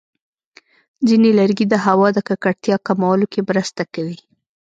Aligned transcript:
ځینې 1.07 1.29
لرګي 1.39 1.65
د 1.69 1.75
هوا 1.85 2.07
د 2.13 2.19
ککړتیا 2.27 2.75
کمولو 2.87 3.25
کې 3.33 3.39
مرسته 3.49 3.83
کوي. 3.93 4.19